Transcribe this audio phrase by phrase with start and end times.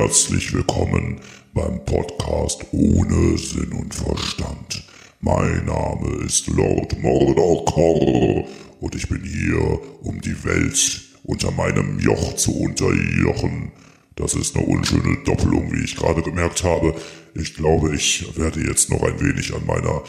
[0.00, 1.20] Herzlich willkommen
[1.52, 4.84] beim Podcast ohne Sinn und Verstand.
[5.20, 8.46] Mein Name ist Lord Mordokor
[8.78, 13.72] und ich bin hier, um die Welt unter meinem Joch zu unterjochen.
[14.14, 16.94] Das ist eine unschöne Doppelung, wie ich gerade gemerkt habe.
[17.34, 20.04] Ich glaube, ich werde jetzt noch ein wenig an meiner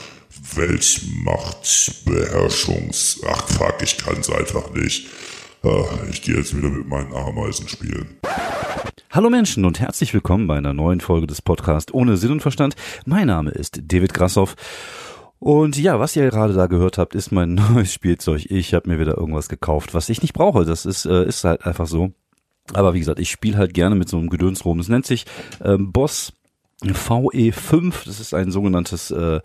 [0.53, 3.21] Weltmachtbeherrschungs...
[3.27, 5.07] Ach fuck, ich kann's einfach nicht.
[6.09, 8.17] Ich gehe jetzt wieder mit meinen Ameisen spielen.
[9.09, 12.77] Hallo Menschen und herzlich willkommen bei einer neuen Folge des Podcasts ohne Sinn und Verstand.
[13.05, 14.55] Mein Name ist David Grassoff.
[15.37, 18.45] Und ja, was ihr gerade da gehört habt, ist mein neues Spielzeug.
[18.49, 20.63] Ich habe mir wieder irgendwas gekauft, was ich nicht brauche.
[20.63, 22.13] Das ist, äh, ist halt einfach so.
[22.71, 24.79] Aber wie gesagt, ich spiele halt gerne mit so einem Gedöns rum.
[24.79, 25.25] Es nennt sich
[25.61, 26.31] ähm, Boss
[26.83, 28.05] VE5.
[28.05, 29.41] Das ist ein sogenanntes äh, äh,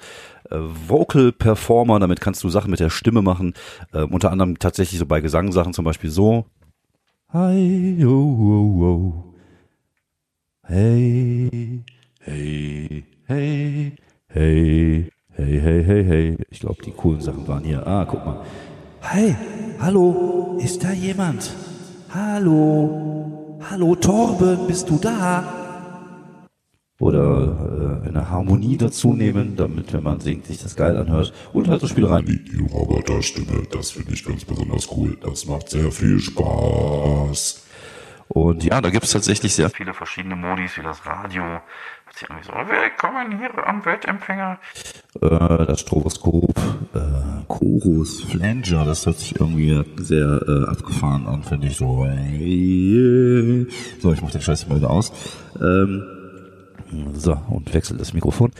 [0.50, 1.98] Vocal Performer.
[1.98, 3.54] Damit kannst du Sachen mit der Stimme machen.
[3.92, 6.46] Ähm, unter anderem tatsächlich so bei Gesangsachen zum Beispiel so.
[7.32, 9.34] Hi, oh, oh, oh.
[10.62, 11.84] Hey,
[12.20, 13.96] hey, hey,
[14.28, 16.38] hey, hey, hey, hey, hey.
[16.50, 17.86] Ich glaube, die coolen Sachen waren hier.
[17.86, 18.44] Ah, guck mal.
[19.02, 19.36] Hi,
[19.80, 21.52] hallo, ist da jemand?
[22.14, 25.63] Hallo, hallo Torben, bist du da?
[27.00, 31.32] Oder äh, eine Harmonie dazu nehmen, damit, wenn man singt, sich das geil anhört.
[31.52, 32.24] Und halt so Spielereien.
[32.24, 35.16] Die, die Roboterstimme, das finde ich ganz besonders cool.
[35.20, 37.64] Das macht sehr viel Spaß.
[38.28, 41.42] Und ja, da gibt es tatsächlich sehr viele verschiedene Modis, wie das Radio.
[41.42, 41.62] Hat
[42.14, 44.58] sich irgendwie so, willkommen hier am Weltempfänger.
[45.20, 46.56] äh, das Stroboskop,
[46.94, 52.06] äh, Chorus, Flanger, das hört sich irgendwie sehr äh, abgefahren an, finde ich so.
[54.00, 55.12] So, ich mach den Scheiß mal wieder aus.
[55.60, 56.13] Ähm,
[57.14, 58.50] so, und wechsel das Mikrofon,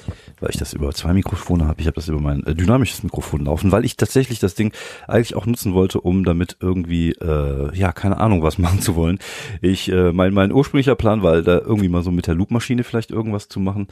[0.41, 1.81] weil ich das über zwei Mikrofone habe.
[1.81, 4.73] Ich habe das über mein äh, dynamisches Mikrofon laufen, weil ich tatsächlich das Ding
[5.09, 9.19] eigentlich auch nutzen wollte, um damit irgendwie, äh, ja, keine Ahnung, was machen zu wollen.
[9.61, 13.11] Ich, äh, mein, mein ursprünglicher Plan war, da irgendwie mal so mit der Loopmaschine vielleicht
[13.11, 13.89] irgendwas zu machen.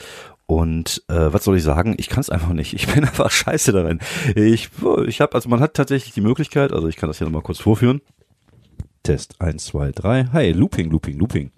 [0.46, 1.94] Und äh, was soll ich sagen?
[1.98, 2.74] Ich kann es einfach nicht.
[2.74, 4.00] Ich bin einfach scheiße darin.
[4.34, 4.70] Ich,
[5.06, 7.60] ich habe, also man hat tatsächlich die Möglichkeit, also ich kann das hier nochmal kurz
[7.60, 8.00] vorführen.
[9.02, 10.26] Test 1, 2, 3.
[10.32, 11.50] Hi, Looping, Looping, Looping.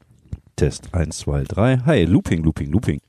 [0.57, 1.79] Test 1, 2, 3.
[1.87, 3.01] Hi, Looping, Looping, Looping.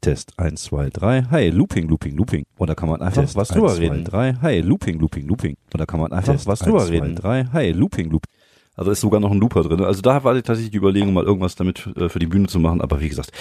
[0.00, 1.22] Test 1, 2, 3.
[1.30, 2.44] Hi, Looping, Looping, Looping.
[2.56, 4.04] Und da kann man einfach Test was 1, drüber 2, reden.
[4.04, 4.34] 3.
[4.42, 5.56] Hi, Looping, Looping, Looping.
[5.72, 7.16] Und da kann man einfach Test was 1, drüber 2, reden.
[7.16, 7.44] 3.
[7.52, 8.32] Hi, Looping, Looping.
[8.78, 9.82] Also ist sogar noch ein Looper drin.
[9.82, 12.80] Also da war tatsächlich die Überlegung, mal irgendwas damit äh, für die Bühne zu machen.
[12.80, 13.32] Aber wie gesagt,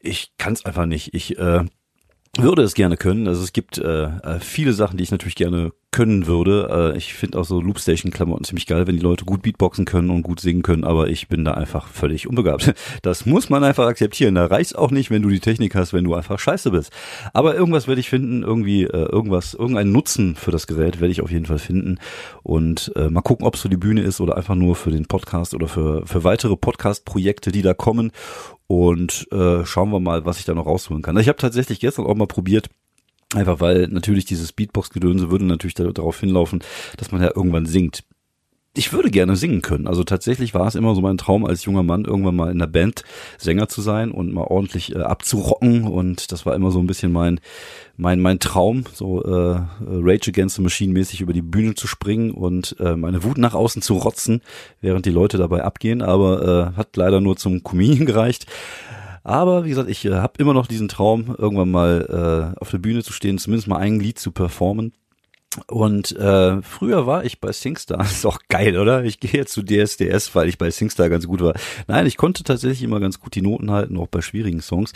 [0.00, 1.14] ich kann es einfach nicht.
[1.14, 1.64] Ich äh,
[2.36, 3.28] würde es gerne können.
[3.28, 6.92] Also es gibt äh, äh, viele Sachen, die ich natürlich gerne können würde.
[6.94, 10.22] Äh, ich finde auch so Loopstation-Klamotten ziemlich geil, wenn die Leute gut Beatboxen können und
[10.22, 12.74] gut singen können, aber ich bin da einfach völlig unbegabt.
[13.02, 14.34] Das muss man einfach akzeptieren.
[14.34, 16.90] Da reicht's auch nicht, wenn du die Technik hast, wenn du einfach scheiße bist.
[17.32, 21.20] Aber irgendwas werde ich finden, irgendwie äh, irgendwas, irgendeinen Nutzen für das Gerät werde ich
[21.20, 21.98] auf jeden Fall finden.
[22.42, 25.06] Und äh, mal gucken, ob es für die Bühne ist oder einfach nur für den
[25.06, 28.10] Podcast oder für, für weitere Podcast-Projekte, die da kommen.
[28.66, 31.16] Und äh, schauen wir mal, was ich da noch rausholen kann.
[31.18, 32.68] Ich habe tatsächlich gestern auch mal probiert,
[33.34, 36.62] einfach weil natürlich dieses Beatbox-Gedönse würde natürlich da, darauf hinlaufen,
[36.96, 38.04] dass man ja irgendwann singt.
[38.76, 39.86] Ich würde gerne singen können.
[39.86, 42.66] Also tatsächlich war es immer so mein Traum als junger Mann, irgendwann mal in einer
[42.66, 43.04] Band
[43.38, 45.84] Sänger zu sein und mal ordentlich äh, abzurocken.
[45.84, 47.38] Und das war immer so ein bisschen mein
[47.96, 52.32] mein mein Traum, so äh, Rage Against the Machine mäßig über die Bühne zu springen
[52.32, 54.42] und äh, meine Wut nach außen zu rotzen,
[54.80, 56.02] während die Leute dabei abgehen.
[56.02, 58.46] Aber äh, hat leider nur zum Comedian gereicht.
[59.24, 62.78] Aber wie gesagt, ich äh, habe immer noch diesen Traum, irgendwann mal äh, auf der
[62.78, 64.92] Bühne zu stehen, zumindest mal ein Lied zu performen.
[65.66, 67.98] Und äh, früher war ich bei Singstar.
[68.04, 69.04] Das ist auch geil, oder?
[69.04, 71.54] Ich gehe jetzt zu DSDS, weil ich bei Singstar ganz gut war.
[71.86, 74.92] Nein, ich konnte tatsächlich immer ganz gut die Noten halten, auch bei schwierigen Songs.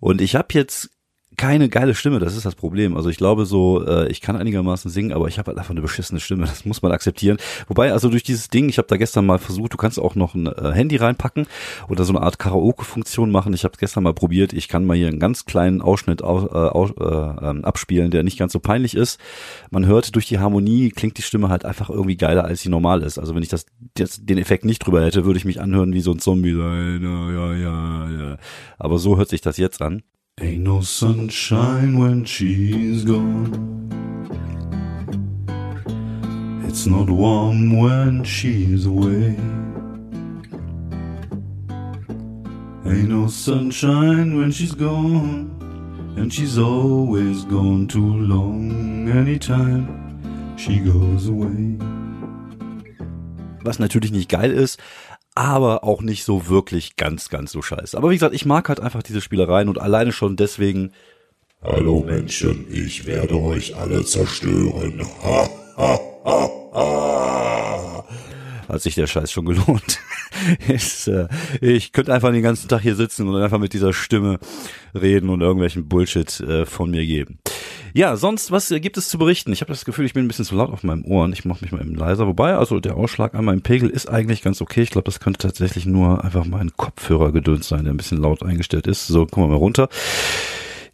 [0.00, 0.90] Und ich habe jetzt
[1.38, 2.96] keine geile Stimme, das ist das Problem.
[2.96, 5.80] Also ich glaube so, äh, ich kann einigermaßen singen, aber ich habe halt einfach eine
[5.80, 7.38] beschissene Stimme, das muss man akzeptieren.
[7.68, 10.34] Wobei, also durch dieses Ding, ich habe da gestern mal versucht, du kannst auch noch
[10.34, 11.46] ein äh, Handy reinpacken
[11.88, 13.54] oder so eine Art Karaoke-Funktion machen.
[13.54, 16.70] Ich habe gestern mal probiert, ich kann mal hier einen ganz kleinen Ausschnitt au, äh,
[16.70, 19.20] au, äh, ähm, abspielen, der nicht ganz so peinlich ist.
[19.70, 23.02] Man hört, durch die Harmonie klingt die Stimme halt einfach irgendwie geiler, als sie normal
[23.02, 23.16] ist.
[23.16, 23.64] Also wenn ich das,
[23.94, 26.50] das den Effekt nicht drüber hätte, würde ich mich anhören wie so ein Zombie.
[26.50, 28.36] Ja, ja, ja, ja.
[28.76, 30.02] Aber so hört sich das jetzt an.
[30.40, 33.50] Ain't no sunshine when she's gone.
[36.64, 39.36] It's not warm when she's away.
[42.86, 45.50] Ain't no sunshine when she's gone.
[46.16, 49.08] And she's always gone too long.
[49.08, 51.78] Anytime she goes away.
[53.68, 54.80] was natürlich nicht geil ist,
[55.38, 57.96] aber auch nicht so wirklich ganz, ganz so scheiße.
[57.96, 60.92] Aber wie gesagt, ich mag halt einfach diese Spielereien und alleine schon deswegen
[61.62, 65.00] Hallo Menschen, ich werde euch alle zerstören.
[65.22, 68.04] Ha, ha, ha, ha.
[68.68, 70.00] hat sich der Scheiß schon gelohnt.
[70.68, 71.28] ist, äh,
[71.60, 74.40] ich könnte einfach den ganzen Tag hier sitzen und einfach mit dieser Stimme
[74.92, 77.38] reden und irgendwelchen Bullshit äh, von mir geben.
[77.98, 79.52] Ja, sonst, was gibt es zu berichten?
[79.52, 81.32] Ich habe das Gefühl, ich bin ein bisschen zu laut auf meinem Ohren.
[81.32, 82.28] Ich mache mich mal eben leiser.
[82.28, 84.82] Wobei, also der Ausschlag an meinem Pegel ist eigentlich ganz okay.
[84.82, 88.86] Ich glaube, das könnte tatsächlich nur einfach mein Kopfhörergedöns sein, der ein bisschen laut eingestellt
[88.86, 89.08] ist.
[89.08, 89.88] So, gucken wir mal runter.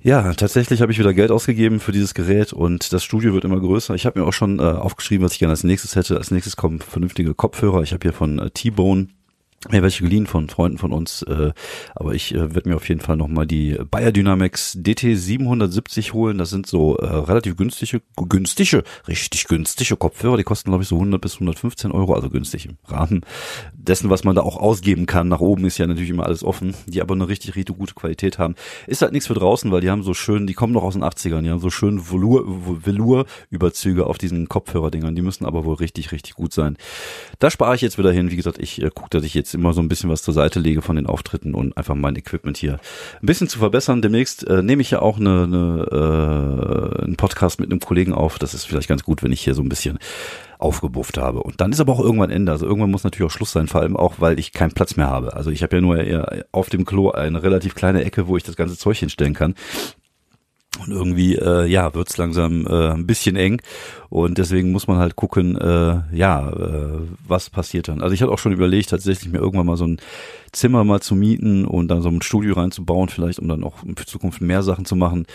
[0.01, 3.61] Ja, tatsächlich habe ich wieder Geld ausgegeben für dieses Gerät und das Studio wird immer
[3.61, 3.95] größer.
[3.95, 6.17] Ich habe mir auch schon äh, aufgeschrieben, was ich gerne als nächstes hätte.
[6.17, 7.83] Als nächstes kommen vernünftige Kopfhörer.
[7.83, 9.09] Ich habe hier von äh, T-Bone
[9.71, 11.53] mir welche geliehen von Freunden von uns, äh,
[11.95, 16.37] aber ich äh, werde mir auf jeden Fall nochmal die Bayer Dynamics DT 770 holen.
[16.39, 20.37] Das sind so äh, relativ günstige, günstige, richtig günstige Kopfhörer.
[20.37, 23.23] Die kosten glaube ich so 100 bis 115 Euro, also günstig im Rahmen
[23.73, 25.29] dessen, was man da auch ausgeben kann.
[25.29, 28.39] Nach oben ist ja natürlich immer alles offen, die aber eine richtig, richtig gute Qualität
[28.39, 28.57] haben.
[28.87, 31.05] Ist halt nichts für draußen, weil die haben so schön, die kommen noch aus den
[31.05, 35.15] 80ern, die haben so schön Velour-Überzüge auf diesen Kopfhörerdingern.
[35.15, 36.77] Die müssen aber wohl richtig, richtig gut sein.
[37.39, 38.31] Da spare ich jetzt wieder hin.
[38.31, 40.61] Wie gesagt, ich äh, gucke, dass ich jetzt immer so ein bisschen was zur Seite
[40.61, 42.75] lege von den Auftritten und einfach mein Equipment hier
[43.23, 44.03] ein bisschen zu verbessern.
[44.03, 48.39] Demnächst äh, nehme ich ja auch eine, eine, äh, einen Podcast mit einem Kollegen auf.
[48.39, 49.99] Das ist vielleicht ganz gut, wenn ich hier so ein bisschen
[50.59, 51.43] aufgebufft habe.
[51.43, 52.53] Und dann ist aber auch irgendwann Ende.
[52.53, 55.09] Also irgendwann muss natürlich auch Schluss sein, vor allem auch, weil ich keinen Platz mehr
[55.09, 55.35] habe.
[55.35, 58.43] Also ich habe ja nur eher auf dem Klo eine relativ kleine Ecke, wo ich
[58.43, 59.55] das ganze Zeug hinstellen kann.
[60.81, 63.63] Und irgendwie, äh, ja, wird's langsam äh, ein bisschen eng.
[64.11, 68.03] Und deswegen muss man halt gucken, äh, ja, äh, was passiert dann.
[68.03, 69.99] Also ich hatte auch schon überlegt, tatsächlich mir irgendwann mal so ein
[70.53, 73.97] Zimmer mal zu mieten und dann so ein Studio reinzubauen, vielleicht, um dann auch in
[73.97, 75.27] Zukunft mehr Sachen zu machen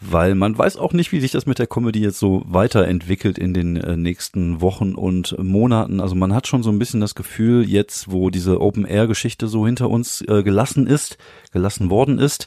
[0.00, 3.52] weil man weiß auch nicht, wie sich das mit der Comedy jetzt so weiterentwickelt in
[3.52, 6.00] den äh, nächsten Wochen und Monaten.
[6.00, 9.90] Also man hat schon so ein bisschen das Gefühl, jetzt wo diese Open-Air-Geschichte so hinter
[9.90, 11.18] uns äh, gelassen ist,
[11.52, 12.46] gelassen worden ist,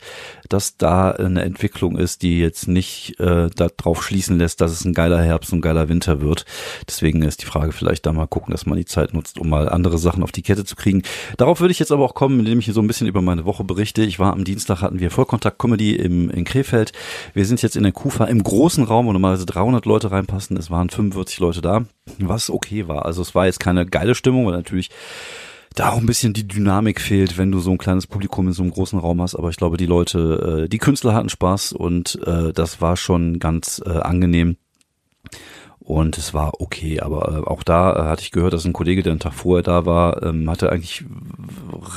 [0.50, 4.94] dass da eine Entwicklung ist, die jetzt nicht äh, darauf schließen lässt, dass es ein
[4.94, 6.46] geiler Herbst und geiler Winter wird.
[6.88, 9.70] Deswegen ist die Frage vielleicht da mal gucken, dass man die Zeit nutzt, um mal
[9.70, 11.04] andere Sachen auf die Kette zu kriegen.
[11.38, 13.46] Darauf würde ich jetzt aber auch kommen, indem ich hier so ein bisschen über meine
[13.46, 14.04] Woche berichte.
[14.04, 16.94] Ich war am Dienstag, hatten wir Vollkontakt Comedy im, in Krefeld.
[17.34, 20.58] Wir sind jetzt in der Kufa im großen Raum, wo normalerweise 300 Leute reinpassen.
[20.58, 21.86] Es waren 45 Leute da,
[22.20, 23.06] was okay war.
[23.06, 24.90] Also es war jetzt keine geile Stimmung, weil natürlich
[25.76, 28.62] da auch ein bisschen die Dynamik fehlt, wenn du so ein kleines Publikum in so
[28.62, 29.36] einem großen Raum hast.
[29.36, 33.40] Aber ich glaube, die Leute, äh, die Künstler hatten Spaß und äh, das war schon
[33.40, 34.58] ganz äh, angenehm.
[35.86, 39.04] Und es war okay, aber äh, auch da äh, hatte ich gehört, dass ein Kollege,
[39.04, 41.04] der einen Tag vorher da war, ähm, hatte eigentlich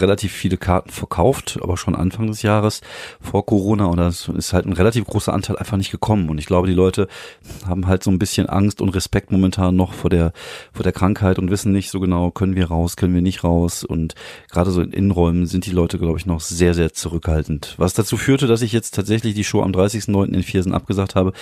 [0.00, 2.81] relativ viele Karten verkauft, aber schon Anfang des Jahres
[3.21, 6.29] vor Corona und da ist halt ein relativ großer Anteil einfach nicht gekommen.
[6.29, 7.06] Und ich glaube, die Leute
[7.65, 10.33] haben halt so ein bisschen Angst und Respekt momentan noch vor der
[10.73, 13.85] vor der Krankheit und wissen nicht so genau, können wir raus, können wir nicht raus.
[13.85, 14.17] Und
[14.50, 17.75] gerade so in Innenräumen sind die Leute, glaube ich, noch sehr, sehr zurückhaltend.
[17.77, 20.35] Was dazu führte, dass ich jetzt tatsächlich die Show am 30.09.
[20.35, 21.33] in Viersen abgesagt habe.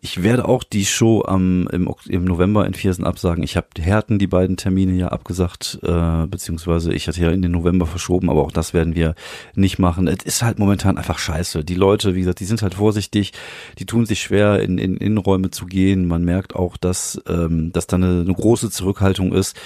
[0.00, 3.44] Ich werde auch die Show am im, im November in Viersen absagen.
[3.44, 7.52] Ich habe Härten die beiden Termine ja abgesagt, äh, beziehungsweise ich hatte ja in den
[7.52, 9.14] November verschoben, aber auch das werden wir
[9.54, 10.08] nicht machen.
[10.08, 11.64] Es ist halt momentan einfach scheiße.
[11.64, 13.32] Die Leute, wie gesagt, die sind halt vorsichtig,
[13.78, 16.06] die tun sich schwer, in, in Innenräume zu gehen.
[16.06, 19.56] Man merkt auch, dass, ähm, dass da eine, eine große Zurückhaltung ist.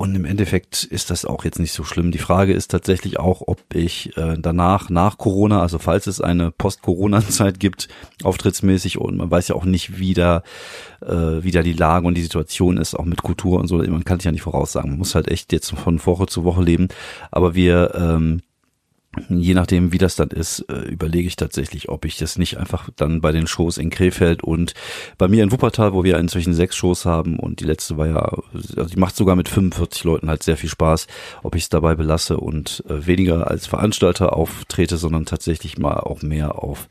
[0.00, 2.10] Und im Endeffekt ist das auch jetzt nicht so schlimm.
[2.10, 6.50] Die Frage ist tatsächlich auch, ob ich äh, danach, nach Corona, also falls es eine
[6.50, 7.88] Post-Corona-Zeit gibt,
[8.22, 10.42] auftrittsmäßig, und man weiß ja auch nicht, wie da,
[11.02, 13.76] äh, wie da die Lage und die Situation ist, auch mit Kultur und so.
[13.76, 14.88] Man kann es ja nicht voraussagen.
[14.88, 16.88] Man muss halt echt jetzt von Woche zu Woche leben.
[17.30, 18.40] Aber wir ähm,
[19.28, 22.90] je nachdem, wie das dann ist, äh, überlege ich tatsächlich, ob ich das nicht einfach
[22.94, 24.74] dann bei den Shows in Krefeld und
[25.18, 28.38] bei mir in Wuppertal, wo wir inzwischen sechs Shows haben und die letzte war ja,
[28.54, 31.08] also die macht sogar mit 45 Leuten halt sehr viel Spaß,
[31.42, 36.22] ob ich es dabei belasse und äh, weniger als Veranstalter auftrete, sondern tatsächlich mal auch
[36.22, 36.88] mehr auf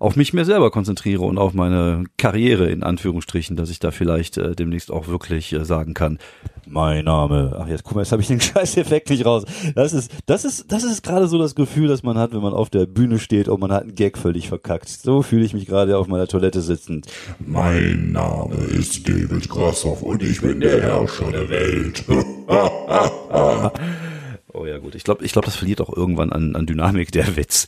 [0.00, 4.38] auf mich mehr selber konzentriere und auf meine Karriere in Anführungsstrichen, dass ich da vielleicht
[4.38, 6.18] äh, demnächst auch wirklich äh, sagen kann,
[6.66, 7.56] mein Name.
[7.60, 9.44] Ach jetzt guck mal, jetzt habe ich den Scheiß-Effekt nicht raus.
[9.74, 12.54] Das ist, das ist, das ist gerade so das Gefühl, das man hat, wenn man
[12.54, 14.88] auf der Bühne steht und man hat einen Gag völlig verkackt.
[14.88, 17.06] So fühle ich mich gerade auf meiner Toilette sitzend.
[17.38, 22.04] Mein Name ist David Grassoff und ich bin der Herrscher der Welt.
[24.52, 24.94] Oh ja, gut.
[24.94, 27.66] Ich glaube, ich glaube, das verliert auch irgendwann an, an Dynamik, der Witz.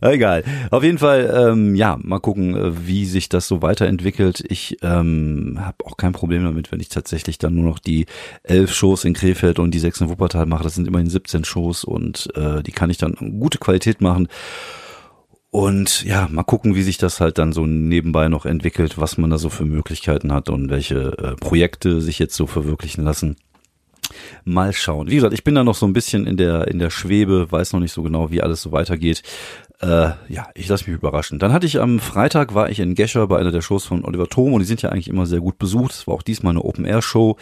[0.00, 0.44] Egal.
[0.70, 4.42] Auf jeden Fall, ähm, ja, mal gucken, äh, wie sich das so weiterentwickelt.
[4.48, 8.06] Ich ähm, habe auch kein Problem damit, wenn ich tatsächlich dann nur noch die
[8.42, 10.64] elf Shows in Krefeld und die sechs in Wuppertal mache.
[10.64, 14.28] Das sind immerhin 17 Shows und äh, die kann ich dann gute Qualität machen.
[15.50, 19.28] Und ja, mal gucken, wie sich das halt dann so nebenbei noch entwickelt, was man
[19.28, 23.36] da so für Möglichkeiten hat und welche äh, Projekte sich jetzt so verwirklichen lassen.
[24.44, 25.08] Mal schauen.
[25.08, 27.72] Wie gesagt, ich bin da noch so ein bisschen in der, in der Schwebe, weiß
[27.72, 29.22] noch nicht so genau, wie alles so weitergeht.
[29.80, 31.40] Äh, ja, ich lasse mich überraschen.
[31.40, 34.28] Dann hatte ich am Freitag, war ich in Gescher bei einer der Shows von Oliver
[34.28, 35.92] Thom und die sind ja eigentlich immer sehr gut besucht.
[35.92, 37.36] Es war auch diesmal eine Open-Air-Show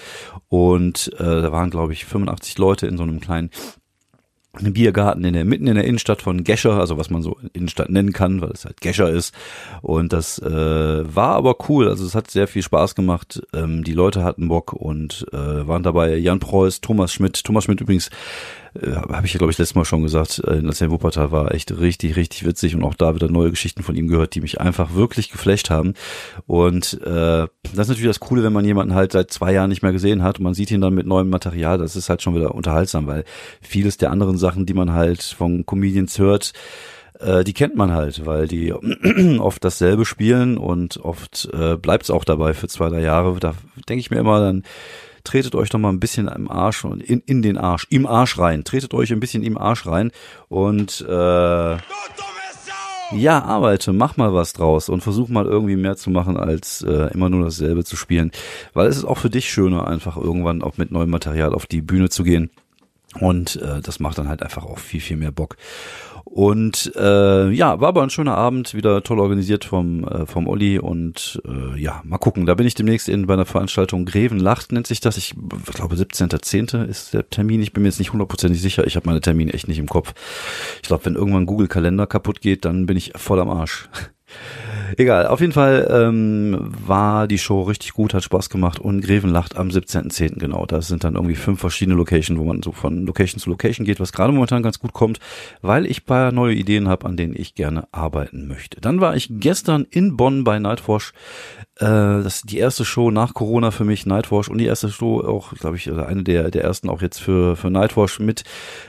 [0.49, 3.51] und äh, da waren, glaube ich, 85 Leute in so einem kleinen
[4.53, 7.89] einen Biergarten in der, mitten in der Innenstadt von Gescher, also was man so Innenstadt
[7.89, 9.33] nennen kann, weil es halt Gescher ist.
[9.81, 13.43] Und das äh, war aber cool, also es hat sehr viel Spaß gemacht.
[13.55, 17.45] Ähm, die Leute hatten Bock und äh, waren dabei Jan Preuß, Thomas Schmidt.
[17.45, 18.11] Thomas Schmidt übrigens
[18.75, 21.55] äh, habe ich ja glaube ich letztes Mal schon gesagt, äh, als er Wuppertal war,
[21.55, 24.61] echt richtig, richtig witzig und auch da wieder neue Geschichten von ihm gehört, die mich
[24.61, 25.95] einfach wirklich geflecht haben.
[26.47, 29.83] Und äh, das ist natürlich das Coole, wenn man jemanden halt seit zwei Jahren nicht
[29.83, 32.35] mehr gesehen hat und man sieht ihn dann mit neuem Material, das ist halt schon
[32.35, 33.25] wieder unterhaltsam, weil
[33.61, 36.53] vieles der anderen Sachen, die man halt von Comedians hört,
[37.21, 38.73] äh, die kennt man halt, weil die
[39.39, 43.39] oft dasselbe spielen und oft äh, bleibt es auch dabei für zwei, drei Jahre.
[43.39, 43.55] Da
[43.89, 44.65] denke ich mir immer, dann
[45.25, 48.39] tretet euch doch mal ein bisschen im Arsch und in, in den Arsch, im Arsch
[48.39, 48.65] rein.
[48.65, 50.11] Tretet euch ein bisschen im Arsch rein
[50.49, 51.77] und äh,
[53.13, 57.13] ja, arbeite, mach mal was draus und versuch mal irgendwie mehr zu machen, als äh,
[57.13, 58.31] immer nur dasselbe zu spielen.
[58.73, 61.83] Weil es ist auch für dich schöner, einfach irgendwann auch mit neuem Material auf die
[61.83, 62.51] Bühne zu gehen.
[63.19, 65.57] Und äh, das macht dann halt einfach auch viel, viel mehr Bock.
[66.33, 70.79] Und äh, ja, war aber ein schöner Abend, wieder toll organisiert vom, äh, vom Olli
[70.79, 72.47] und äh, ja, mal gucken.
[72.47, 75.17] Da bin ich demnächst in bei einer Veranstaltung Grevenlacht nennt sich das.
[75.17, 75.35] Ich
[75.75, 76.85] glaube 17.10.
[76.85, 77.61] ist der Termin.
[77.61, 78.87] Ich bin mir jetzt nicht hundertprozentig sicher.
[78.87, 80.15] Ich habe meine Termine echt nicht im Kopf.
[80.77, 83.89] Ich glaube, wenn irgendwann Google Kalender kaputt geht, dann bin ich voll am Arsch.
[84.97, 89.57] Egal, auf jeden Fall ähm, war die Show richtig gut, hat Spaß gemacht und Grevenlacht
[89.57, 90.39] am 17.10.
[90.39, 90.67] genau.
[90.67, 94.01] Das sind dann irgendwie fünf verschiedene Locations, wo man so von Location zu Location geht,
[94.01, 95.19] was gerade momentan ganz gut kommt,
[95.63, 98.81] weil ich paar neue Ideen habe, an denen ich gerne arbeiten möchte.
[98.81, 101.13] Dann war ich gestern in Bonn bei Nightwash.
[101.77, 105.21] Äh, das ist die erste Show nach Corona für mich, Nightwash und die erste Show
[105.21, 108.45] auch, glaube ich, eine der, der ersten auch jetzt für, für Nightwash mit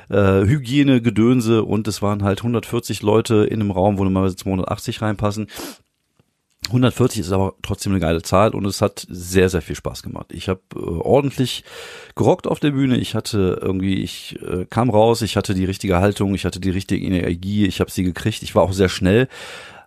[0.10, 5.02] äh, Hygiene, Gedönse und es waren halt 140 Leute in einem Raum, wo normalerweise 280
[5.02, 5.48] reinpassen.
[6.72, 10.28] 140 ist aber trotzdem eine geile Zahl und es hat sehr, sehr viel Spaß gemacht.
[10.32, 11.64] Ich habe äh, ordentlich
[12.16, 12.98] gerockt auf der Bühne.
[12.98, 16.70] Ich hatte irgendwie, ich äh, kam raus, ich hatte die richtige Haltung, ich hatte die
[16.70, 18.44] richtige Energie, ich habe sie gekriegt.
[18.44, 19.28] Ich war auch sehr schnell.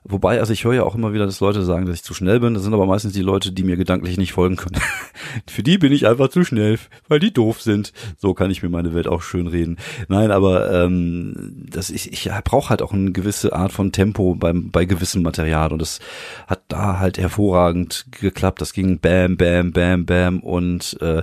[0.07, 2.39] Wobei, also ich höre ja auch immer wieder, dass Leute sagen, dass ich zu schnell
[2.39, 2.53] bin.
[2.53, 4.79] Das sind aber meistens die Leute, die mir gedanklich nicht folgen können.
[5.49, 7.95] Für die bin ich einfach zu schnell, weil die doof sind.
[8.19, 9.79] So kann ich mir meine Welt auch schön reden.
[10.09, 14.71] Nein, aber ähm, das ich, ich brauche halt auch eine gewisse Art von Tempo beim
[14.71, 16.01] bei gewissem Material und das
[16.47, 18.61] hat da halt hervorragend geklappt.
[18.61, 21.23] Das ging bam, bam, bam, bam und äh,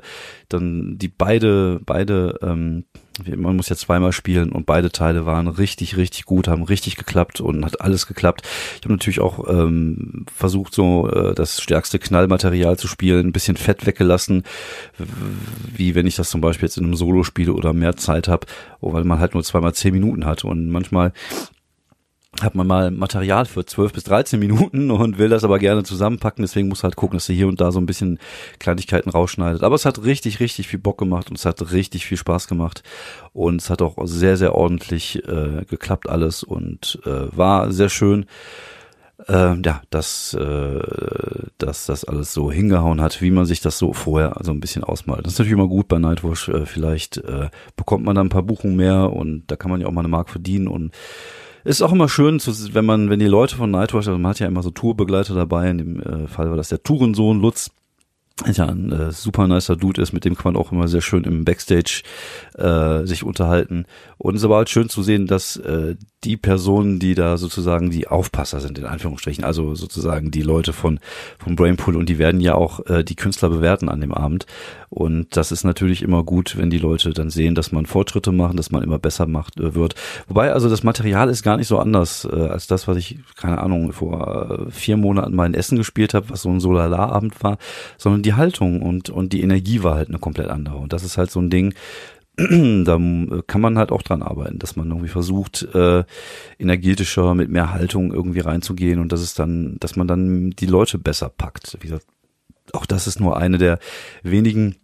[0.50, 2.86] dann die beide beide ähm,
[3.36, 7.42] man muss ja zweimal spielen und beide Teile waren richtig, richtig gut, haben richtig geklappt
[7.42, 8.48] und hat alles geklappt.
[8.78, 13.58] Ich habe natürlich auch ähm, versucht, so äh, das stärkste Knallmaterial zu spielen, ein bisschen
[13.58, 14.44] Fett weggelassen,
[15.76, 18.48] wie wenn ich das zum Beispiel jetzt in einem Solo spiele oder mehr Zeit habe,
[18.82, 21.14] weil man halt nur zweimal zehn Minuten hat und manchmal
[22.40, 26.44] hat man mal Material für 12 bis 13 Minuten und will das aber gerne zusammenpacken,
[26.44, 28.20] deswegen muss halt gucken, dass er hier und da so ein bisschen
[28.60, 29.64] Kleinigkeiten rausschneidet.
[29.64, 32.84] Aber es hat richtig, richtig viel Bock gemacht und es hat richtig viel Spaß gemacht
[33.34, 38.26] und es hat auch sehr, sehr ordentlich äh, geklappt alles und äh, war sehr schön.
[39.28, 40.80] Äh, ja, dass, äh,
[41.60, 44.84] dass das alles so hingehauen hat, wie man sich das so vorher so ein bisschen
[44.84, 45.26] ausmalt.
[45.26, 46.50] Das ist natürlich immer gut bei Nightwash.
[46.50, 49.88] Äh, vielleicht äh, bekommt man dann ein paar Buchungen mehr und da kann man ja
[49.88, 50.92] auch mal eine Mark verdienen und
[51.64, 54.40] ist auch immer schön, zu, wenn man, wenn die Leute von Nightwatch, also man hat
[54.40, 57.72] ja immer so Tourbegleiter dabei, in dem äh, Fall war das der Tourensohn Lutz,
[58.54, 61.24] ja ein äh, super nicer Dude ist, mit dem kann man auch immer sehr schön
[61.24, 62.04] im Backstage
[62.58, 63.86] äh, sich unterhalten.
[64.18, 67.90] Und es ist aber halt schön zu sehen, dass äh, die Personen, die da sozusagen
[67.90, 71.00] die Aufpasser sind, in Anführungsstrichen, also sozusagen die Leute von,
[71.40, 74.46] von Brainpool und die werden ja auch äh, die Künstler bewerten an dem Abend.
[74.90, 78.58] Und das ist natürlich immer gut, wenn die Leute dann sehen, dass man Fortschritte machen,
[78.58, 79.96] dass man immer besser macht äh, wird.
[80.28, 83.60] Wobei also das Material ist gar nicht so anders äh, als das, was ich, keine
[83.60, 87.58] Ahnung, vor äh, vier Monaten mal in Essen gespielt habe, was so ein Solarabend war,
[87.98, 90.78] sondern die Haltung und, und die Energie war halt eine komplett andere.
[90.78, 91.74] Und das ist halt so ein Ding,
[92.38, 92.98] da
[93.48, 96.04] kann man halt auch dran arbeiten, dass man irgendwie versucht, äh,
[96.58, 100.98] energetischer, mit mehr Haltung irgendwie reinzugehen und dass es dann, dass man dann die Leute
[100.98, 101.78] besser packt.
[101.82, 102.06] Wie gesagt,
[102.74, 103.80] auch das ist nur eine der
[104.24, 104.78] wenigen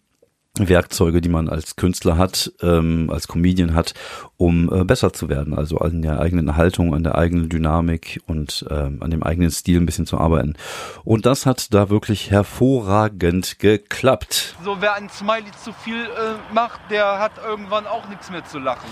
[0.59, 3.93] Werkzeuge, die man als Künstler hat, ähm, als Comedian hat,
[4.37, 5.53] um äh, besser zu werden.
[5.53, 9.79] Also an der eigenen Haltung, an der eigenen Dynamik und ähm, an dem eigenen Stil
[9.79, 10.55] ein bisschen zu arbeiten.
[11.03, 14.55] Und das hat da wirklich hervorragend geklappt.
[14.63, 18.59] So, wer ein Smiley zu viel äh, macht, der hat irgendwann auch nichts mehr zu
[18.59, 18.87] lachen.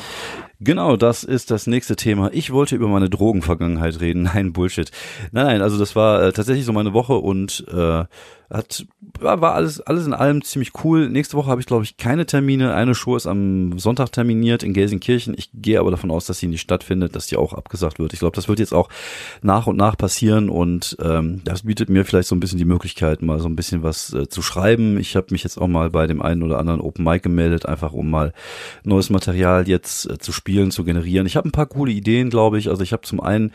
[0.59, 2.29] Genau, das ist das nächste Thema.
[2.33, 4.23] Ich wollte über meine Drogenvergangenheit reden.
[4.35, 4.91] Nein, Bullshit.
[5.31, 8.03] Nein, nein, also das war äh, tatsächlich so meine Woche und äh,
[8.49, 8.85] hat
[9.19, 11.09] war alles alles in allem ziemlich cool.
[11.09, 12.73] Nächste Woche habe ich glaube ich keine Termine.
[12.73, 15.35] Eine Show ist am Sonntag terminiert in Gelsenkirchen.
[15.37, 18.13] Ich gehe aber davon aus, dass sie nicht stattfindet, dass die auch abgesagt wird.
[18.13, 18.89] Ich glaube, das wird jetzt auch
[19.41, 23.21] nach und nach passieren und ähm, das bietet mir vielleicht so ein bisschen die Möglichkeit,
[23.21, 24.99] mal so ein bisschen was äh, zu schreiben.
[24.99, 27.93] Ich habe mich jetzt auch mal bei dem einen oder anderen Open Mic gemeldet, einfach
[27.93, 28.33] um mal
[28.83, 31.25] neues Material jetzt äh, zu spielen, zu generieren.
[31.25, 32.69] Ich habe ein paar coole Ideen, glaube ich.
[32.69, 33.51] Also ich habe zum einen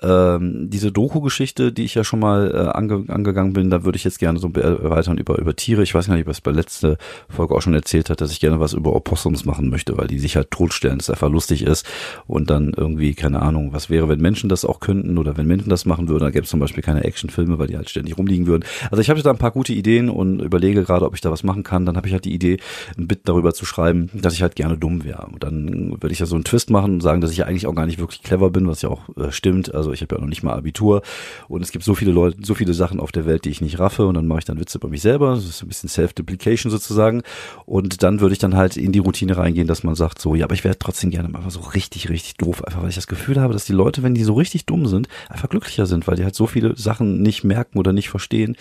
[0.00, 4.04] ähm, diese Doku-Geschichte, die ich ja schon mal äh, ange angegangen bin, da würde ich
[4.04, 5.82] jetzt gerne so erweitern über, über Tiere.
[5.82, 8.60] Ich weiß gar nicht, was bei letzter Folge auch schon erzählt hat, dass ich gerne
[8.60, 11.86] was über Opossums machen möchte, weil die sich halt totstellen, dass einfach lustig ist
[12.26, 15.70] und dann irgendwie, keine Ahnung, was wäre, wenn Menschen das auch könnten oder wenn Menschen
[15.70, 18.46] das machen würden, dann gäbe es zum Beispiel keine Actionfilme, weil die halt ständig rumliegen
[18.46, 18.64] würden.
[18.90, 21.42] Also ich habe da ein paar gute Ideen und überlege gerade, ob ich da was
[21.42, 21.86] machen kann.
[21.86, 22.58] Dann habe ich halt die Idee,
[22.96, 25.26] ein Bit darüber zu schreiben, dass ich halt gerne dumm wäre.
[25.26, 27.66] Und dann würde ich ja so einen Twist machen und sagen, dass ich ja eigentlich
[27.66, 29.74] auch gar nicht wirklich clever bin, was ja auch äh, stimmt.
[29.74, 31.02] Also also ich habe ja noch nicht mal Abitur
[31.48, 33.78] und es gibt so viele Leute, so viele Sachen auf der Welt, die ich nicht
[33.78, 35.34] raffe und dann mache ich dann Witze über mich selber.
[35.34, 37.22] Das ist ein bisschen Self-Duplication sozusagen.
[37.66, 40.44] Und dann würde ich dann halt in die Routine reingehen, dass man sagt so, ja,
[40.44, 42.64] aber ich wäre trotzdem gerne mal so richtig, richtig doof.
[42.64, 45.08] Einfach weil ich das Gefühl habe, dass die Leute, wenn die so richtig dumm sind,
[45.28, 48.56] einfach glücklicher sind, weil die halt so viele Sachen nicht merken oder nicht verstehen.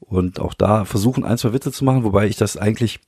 [0.00, 3.00] Und auch da versuchen, ein, zwei Witze zu machen, wobei ich das eigentlich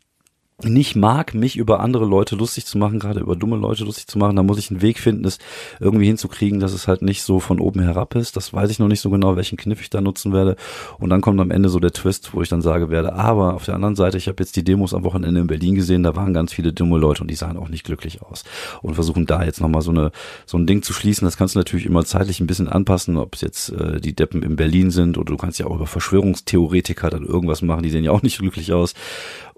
[0.65, 4.19] nicht mag, mich über andere Leute lustig zu machen, gerade über dumme Leute lustig zu
[4.19, 5.39] machen, da muss ich einen Weg finden, es
[5.81, 8.37] irgendwie hinzukriegen, dass es halt nicht so von oben herab ist.
[8.37, 10.57] Das weiß ich noch nicht so genau, welchen Kniff ich da nutzen werde.
[10.99, 13.65] Und dann kommt am Ende so der Twist, wo ich dann sage werde, aber auf
[13.65, 16.35] der anderen Seite, ich habe jetzt die Demos am Wochenende in Berlin gesehen, da waren
[16.35, 18.45] ganz viele dumme Leute und die sahen auch nicht glücklich aus.
[18.83, 20.13] Und versuchen da jetzt nochmal so eine
[20.47, 21.25] so ein Ding zu schließen.
[21.25, 24.43] Das kannst du natürlich immer zeitlich ein bisschen anpassen, ob es jetzt äh, die Deppen
[24.43, 28.05] in Berlin sind oder du kannst ja auch über Verschwörungstheoretiker dann irgendwas machen, die sehen
[28.05, 28.95] ja auch nicht glücklich aus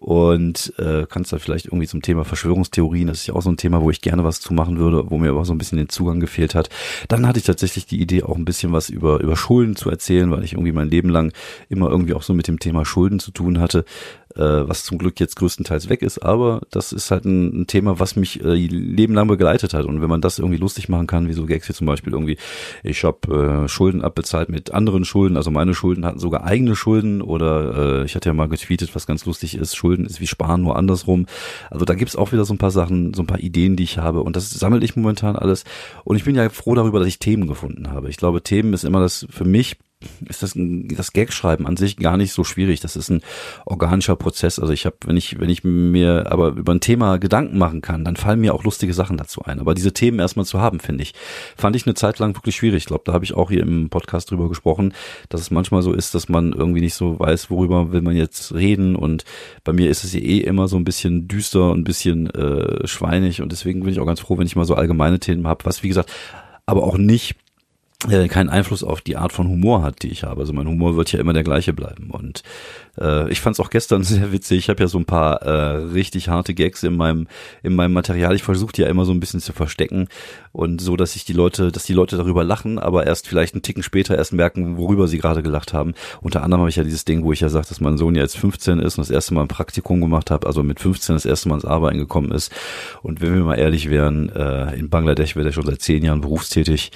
[0.05, 3.57] und äh, kannst da vielleicht irgendwie zum Thema Verschwörungstheorien, das ist ja auch so ein
[3.57, 5.89] Thema, wo ich gerne was zu machen würde, wo mir aber so ein bisschen den
[5.89, 6.69] Zugang gefehlt hat.
[7.09, 10.31] Dann hatte ich tatsächlich die Idee, auch ein bisschen was über, über Schulden zu erzählen,
[10.31, 11.33] weil ich irgendwie mein Leben lang
[11.71, 13.87] immer irgendwie auch so mit dem Thema Schulden zu tun hatte
[14.43, 18.17] was zum Glück jetzt größtenteils weg ist, aber das ist halt ein, ein Thema, was
[18.17, 21.47] mich äh, Leben begleitet hat und wenn man das irgendwie lustig machen kann, wie so
[21.47, 22.37] Gags wie zum Beispiel irgendwie,
[22.83, 27.23] ich habe äh, Schulden abbezahlt mit anderen Schulden, also meine Schulden hatten sogar eigene Schulden
[27.23, 30.63] oder äh, ich hatte ja mal getweetet, was ganz lustig ist, Schulden ist wie Sparen,
[30.63, 31.27] nur andersrum.
[31.71, 33.99] Also da gibt's auch wieder so ein paar Sachen, so ein paar Ideen, die ich
[33.99, 35.65] habe und das sammle ich momentan alles
[36.05, 38.11] und ich bin ja froh darüber, dass ich Themen gefunden habe.
[38.11, 39.77] Ich glaube, Themen ist immer das für mich
[40.29, 42.81] ist das das Gagschreiben an sich gar nicht so schwierig.
[42.81, 43.23] Das ist ein
[43.67, 44.59] organischer Prozess.
[44.59, 48.05] Also ich habe, wenn ich wenn ich mir aber über ein Thema Gedanken machen kann,
[48.05, 49.61] dann fallen mir auch lustige Sachen dazu ein.
[49.61, 51.15] Aber diese Themen erstmal zu haben, finde ich,
[51.57, 52.85] fand ich eine Zeit lang wirklich schwierig.
[52.85, 54.93] Ich glaube, da habe ich auch hier im Podcast drüber gesprochen,
[55.29, 58.55] dass es manchmal so ist, dass man irgendwie nicht so weiß, worüber will man jetzt
[58.55, 58.97] reden.
[58.97, 59.25] Und
[59.65, 62.87] bei mir ist es ja eh immer so ein bisschen düster und ein bisschen äh,
[62.87, 63.43] schweinig.
[63.43, 65.83] Und deswegen bin ich auch ganz froh, wenn ich mal so allgemeine Themen habe, was
[65.83, 66.11] wie gesagt
[66.67, 67.37] aber auch nicht
[68.11, 70.41] äh, keinen Einfluss auf die Art von Humor hat, die ich habe.
[70.41, 72.11] Also mein Humor wird ja immer der gleiche bleiben.
[72.11, 72.43] Und
[73.01, 74.59] äh, ich fand es auch gestern sehr witzig.
[74.59, 77.27] Ich habe ja so ein paar äh, richtig harte Gags in meinem
[77.63, 78.35] in meinem Material.
[78.35, 80.09] Ich versuche die ja immer so ein bisschen zu verstecken
[80.53, 83.63] und so, dass ich die Leute, dass die Leute darüber lachen, aber erst vielleicht einen
[83.63, 85.95] Ticken später erst merken, worüber sie gerade gelacht haben.
[86.21, 88.23] Unter anderem habe ich ja dieses Ding, wo ich ja sage, dass mein Sohn ja
[88.23, 91.27] jetzt 15 ist und das erste Mal ein Praktikum gemacht hat, also mit 15 das
[91.27, 92.53] erste Mal ins Arbeiten gekommen ist.
[93.03, 96.21] Und wenn wir mal ehrlich wären, äh, in Bangladesch wird er schon seit zehn Jahren
[96.21, 96.93] berufstätig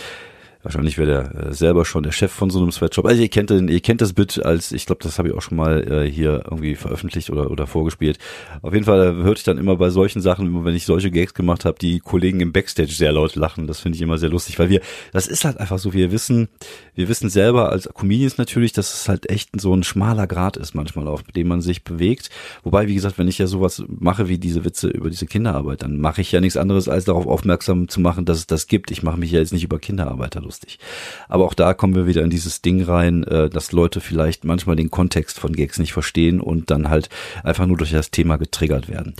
[0.62, 3.06] Wahrscheinlich wäre der äh, selber schon der Chef von so einem Sweatshop.
[3.06, 5.40] Also ihr kennt den, ihr kennt das Bit als, ich glaube, das habe ich auch
[5.40, 8.18] schon mal äh, hier irgendwie veröffentlicht oder oder vorgespielt.
[8.62, 11.32] Auf jeden Fall äh, hörte ich dann immer bei solchen Sachen, wenn ich solche Gags
[11.32, 13.68] gemacht habe, die Kollegen im Backstage sehr laut lachen.
[13.68, 14.80] Das finde ich immer sehr lustig, weil wir,
[15.12, 16.48] das ist halt einfach so, wir wissen,
[16.96, 20.74] wir wissen selber als Comedians natürlich, dass es halt echt so ein schmaler Grad ist
[20.74, 22.30] manchmal, auf dem man sich bewegt.
[22.64, 26.00] Wobei, wie gesagt, wenn ich ja sowas mache wie diese Witze über diese Kinderarbeit, dann
[26.00, 28.90] mache ich ja nichts anderes, als darauf aufmerksam zu machen, dass es das gibt.
[28.90, 30.78] Ich mache mich ja jetzt nicht über Kinderarbeiter lustig.
[31.28, 34.76] Aber auch da kommen wir wieder in dieses Ding rein, äh, dass Leute vielleicht manchmal
[34.76, 37.10] den Kontext von Gags nicht verstehen und dann halt
[37.44, 39.14] einfach nur durch das Thema getriggert werden.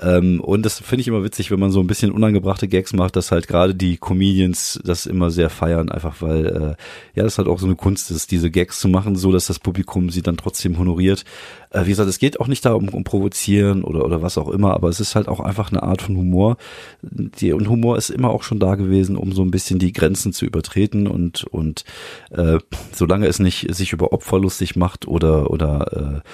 [0.00, 3.16] Ähm, und das finde ich immer witzig, wenn man so ein bisschen unangebrachte Gags macht,
[3.16, 6.74] dass halt gerade die Comedians das immer sehr feiern, einfach weil äh,
[7.14, 9.58] ja das halt auch so eine Kunst ist, diese Gags zu machen, so dass das
[9.58, 11.24] Publikum sie dann trotzdem honoriert.
[11.70, 14.72] Äh, wie gesagt, es geht auch nicht darum, um provozieren oder oder was auch immer,
[14.72, 16.56] aber es ist halt auch einfach eine Art von Humor.
[17.02, 20.32] Die, und Humor ist immer auch schon da gewesen, um so ein bisschen die Grenzen
[20.32, 21.84] zu übertreten und und
[22.30, 22.58] äh,
[22.92, 26.28] solange es nicht sich über Opfer lustig macht oder oder äh,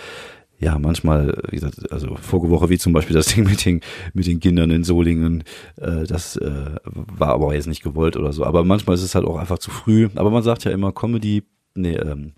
[0.58, 3.80] ja, manchmal, wie gesagt, also vorige Woche wie zum Beispiel das Ding mit den,
[4.14, 5.44] mit den Kindern in Solingen,
[5.76, 8.44] äh, das äh, war aber jetzt nicht gewollt oder so.
[8.44, 10.08] Aber manchmal ist es halt auch einfach zu früh.
[10.14, 12.32] Aber man sagt ja immer, Comedy, nee, ähm,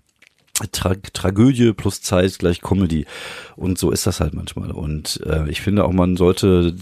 [0.71, 3.05] Tra Tragödie plus Zeit gleich Comedy.
[3.55, 4.71] Und so ist das halt manchmal.
[4.71, 6.73] Und äh, ich finde auch, man sollte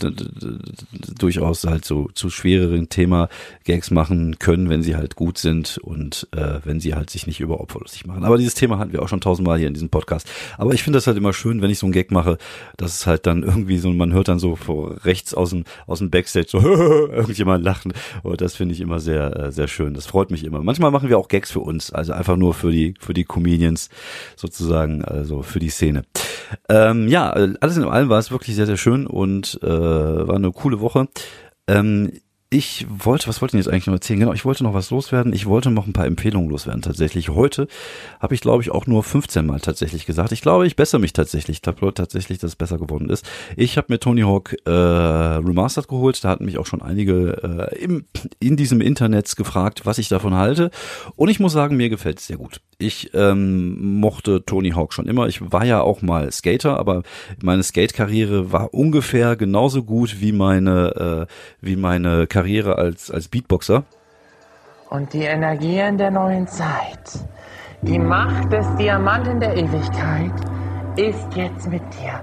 [1.18, 3.30] durchaus halt so zu schwereren Thema
[3.64, 7.40] Gags machen können, wenn sie halt gut sind und äh, wenn sie halt sich nicht
[7.40, 8.24] überopferlustig machen.
[8.24, 10.30] Aber dieses Thema hatten wir auch schon tausendmal hier in diesem Podcast.
[10.58, 12.38] Aber ich finde das halt immer schön, wenn ich so einen Gag mache,
[12.78, 16.00] dass es halt dann irgendwie so, man hört dann so vor rechts aus dem, aus
[16.00, 17.94] dem Backstage so irgendjemand lachen.
[18.24, 19.94] Und das finde ich immer sehr, äh, sehr schön.
[19.94, 20.62] Das freut mich immer.
[20.62, 23.24] Manchmal machen wir auch Gags für uns, also einfach nur für die, für die
[23.68, 23.90] Comedians
[24.36, 26.04] sozusagen, also für die Szene.
[26.70, 30.52] Ähm, ja, alles in allem war es wirklich sehr, sehr schön und äh, war eine
[30.52, 31.08] coole Woche.
[31.68, 32.14] Ähm,
[32.50, 34.22] ich wollte, was wollte ich jetzt eigentlich noch erzählen?
[34.22, 35.34] Genau, ich wollte noch was loswerden.
[35.34, 37.28] Ich wollte noch ein paar Empfehlungen loswerden tatsächlich.
[37.28, 37.68] Heute
[38.22, 40.32] habe ich, glaube ich, auch nur 15 Mal tatsächlich gesagt.
[40.32, 41.58] Ich glaube, ich bessere mich tatsächlich.
[41.58, 43.30] Ich glaube tatsächlich, dass es besser geworden ist.
[43.58, 46.24] Ich habe mir Tony Hawk äh, Remastered geholt.
[46.24, 48.06] Da hatten mich auch schon einige äh, im,
[48.40, 50.72] in diesem Internet gefragt, was ich davon halte.
[51.18, 52.62] Und ich muss sagen, mir gefällt es sehr gut.
[52.80, 55.28] Ich ähm, mochte Tony Hawk schon immer.
[55.28, 57.04] Ich war ja auch mal Skater, aber
[57.42, 63.84] meine Skate-Karriere war ungefähr genauso gut wie meine, äh, wie meine Karriere als, als Beatboxer.
[64.92, 67.26] Und die Energien der neuen Zeit,
[67.82, 70.32] die Macht des Diamanten der Ewigkeit
[70.98, 72.22] ist jetzt mit dir.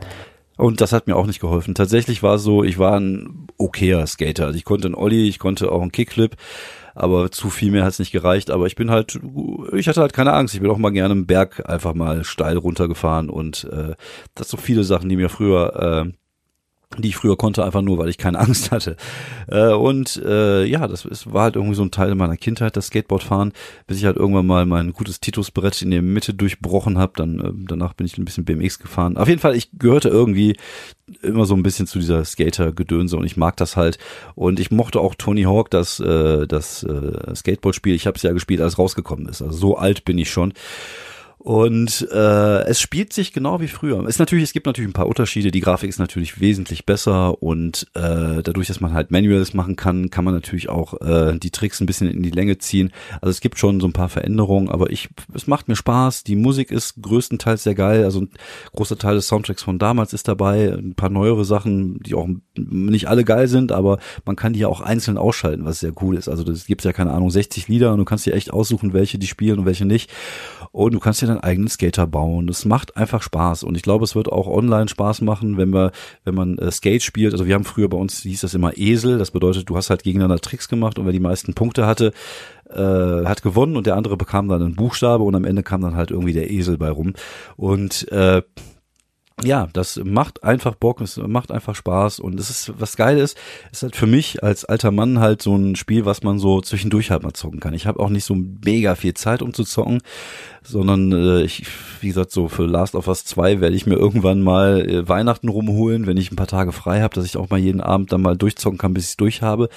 [0.57, 1.75] Und das hat mir auch nicht geholfen.
[1.75, 4.47] Tatsächlich war es so, ich war ein okayer Skater.
[4.47, 6.37] Also ich konnte einen Ollie, ich konnte auch einen Kickflip
[6.95, 8.51] aber zu viel mehr hat es nicht gereicht.
[8.51, 9.19] Aber ich bin halt,
[9.73, 10.55] ich hatte halt keine Angst.
[10.55, 13.95] Ich bin auch mal gerne im Berg einfach mal steil runtergefahren und äh,
[14.35, 16.13] das so viele Sachen, die mir früher äh,
[17.03, 18.97] die ich früher konnte, einfach nur, weil ich keine Angst hatte.
[19.49, 22.87] Äh, und äh, ja, das ist, war halt irgendwie so ein Teil meiner Kindheit, das
[22.87, 23.53] Skateboardfahren,
[23.87, 27.13] bis ich halt irgendwann mal mein gutes Titusbrett in der Mitte durchbrochen habe.
[27.17, 29.17] Dann äh, danach bin ich ein bisschen BMX gefahren.
[29.17, 30.57] Auf jeden Fall, ich gehörte irgendwie
[31.23, 33.99] immer so ein bisschen zu dieser Skater-Gedönse und ich mag das halt.
[34.35, 37.95] Und ich mochte auch Tony Hawk, das, äh, das äh, Skateboard-Spiel.
[37.95, 39.43] Ich habe es ja gespielt, als rausgekommen ist.
[39.43, 40.53] Also so alt bin ich schon.
[41.39, 44.03] Und äh, es spielt sich genau wie früher.
[44.07, 45.51] Es natürlich, es gibt natürlich ein paar Unterschiede.
[45.51, 50.11] Die Grafik ist natürlich wesentlich besser und äh, dadurch, dass man halt Manuals machen kann,
[50.11, 52.93] kann man natürlich auch äh, die Tricks ein bisschen in die Länge ziehen.
[53.21, 56.25] Also es gibt schon so ein paar Veränderungen, aber ich, es macht mir Spaß.
[56.25, 58.05] Die Musik ist größtenteils sehr geil.
[58.05, 58.31] Also ein
[58.75, 60.73] großer Teil des Soundtracks von damals ist dabei.
[60.73, 64.69] Ein paar neuere Sachen, die auch nicht alle geil sind, aber man kann die ja
[64.69, 66.29] auch einzeln ausschalten, was sehr cool ist.
[66.29, 69.19] Also das gibt ja keine Ahnung 60 Lieder und du kannst dir echt aussuchen, welche
[69.19, 70.11] die spielen und welche nicht.
[70.73, 72.47] Und du kannst dir dann eigenen Skater bauen.
[72.47, 73.65] Das macht einfach Spaß.
[73.65, 75.93] Und ich glaube, es wird auch online Spaß machen, wenn wir,
[76.25, 77.33] wenn man äh, Skate spielt.
[77.33, 79.19] Also wir haben früher bei uns hieß das immer Esel.
[79.19, 82.13] Das bedeutet, du hast halt gegeneinander Tricks gemacht und wer die meisten Punkte hatte,
[82.71, 85.97] äh, hat gewonnen und der andere bekam dann einen Buchstabe und am Ende kam dann
[85.97, 87.15] halt irgendwie der Esel bei rum.
[87.57, 88.43] Und äh,
[89.43, 93.37] ja, das macht einfach Bock, es macht einfach Spaß und es ist, was geil ist,
[93.73, 97.11] ist halt für mich als alter Mann halt so ein Spiel, was man so zwischendurch
[97.11, 97.75] halt mal zocken kann.
[97.75, 100.03] Ich habe auch nicht so mega viel Zeit, um zu zocken,
[100.67, 101.67] sondern äh, ich,
[102.01, 105.49] wie gesagt, so für Last of Us 2 werde ich mir irgendwann mal äh, Weihnachten
[105.49, 108.23] rumholen, wenn ich ein paar Tage frei habe, dass ich auch mal jeden Abend dann
[108.23, 109.69] mal durchzocken kann, bis ich durch habe.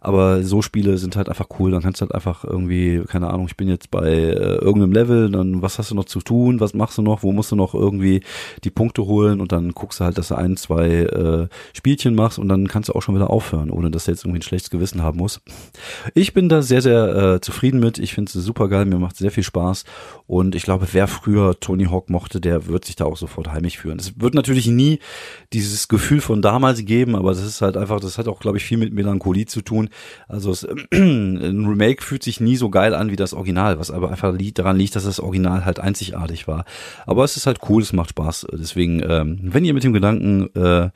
[0.00, 1.70] Aber so Spiele sind halt einfach cool.
[1.70, 5.30] Dann kannst du halt einfach irgendwie, keine Ahnung, ich bin jetzt bei äh, irgendeinem Level,
[5.30, 7.74] dann was hast du noch zu tun, was machst du noch, wo musst du noch
[7.74, 8.22] irgendwie
[8.64, 12.38] die Punkte holen und dann guckst du halt, dass du ein, zwei äh, Spielchen machst
[12.38, 14.70] und dann kannst du auch schon wieder aufhören, ohne dass du jetzt irgendwie ein schlechtes
[14.70, 15.42] Gewissen haben musst.
[16.14, 17.98] Ich bin da sehr, sehr äh, zufrieden mit.
[17.98, 19.84] Ich finde es super geil, mir macht sehr viel Spaß
[20.30, 23.78] und ich glaube, wer früher Tony Hawk mochte, der wird sich da auch sofort heimisch
[23.78, 23.98] fühlen.
[23.98, 25.00] Es wird natürlich nie
[25.52, 28.62] dieses Gefühl von damals geben, aber das ist halt einfach, das hat auch, glaube ich,
[28.62, 29.88] viel mit Melancholie zu tun.
[30.28, 34.12] Also es, ein Remake fühlt sich nie so geil an wie das Original, was aber
[34.12, 36.64] einfach liegt, daran liegt, dass das Original halt einzigartig war.
[37.06, 38.46] Aber es ist halt cool, es macht Spaß.
[38.52, 40.90] Deswegen, ähm, wenn ihr mit dem Gedanken, äh,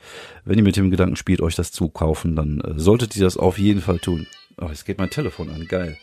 [0.45, 3.35] wenn ihr mit dem Gedanken spielt, euch das zu kaufen, dann äh, solltet ihr das
[3.35, 4.27] auf jeden Fall tun.
[4.61, 5.97] Oh, jetzt geht mein Telefon an, geil.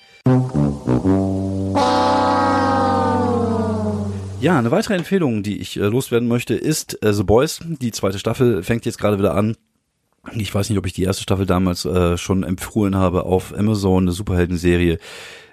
[4.42, 7.60] Ja, eine weitere Empfehlung, die ich äh, loswerden möchte, ist äh, The Boys.
[7.80, 9.56] Die zweite Staffel fängt jetzt gerade wieder an.
[10.34, 14.02] Ich weiß nicht, ob ich die erste Staffel damals äh, schon empfohlen habe auf Amazon,
[14.02, 14.98] eine Superhelden-Serie.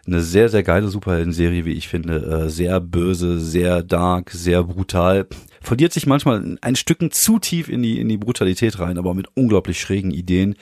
[0.07, 2.45] Eine sehr, sehr geile Superhelden-Serie, wie ich finde.
[2.45, 5.27] Äh, sehr böse, sehr dark, sehr brutal.
[5.61, 9.27] Verliert sich manchmal ein Stücken zu tief in die, in die Brutalität rein, aber mit
[9.35, 10.55] unglaublich schrägen Ideen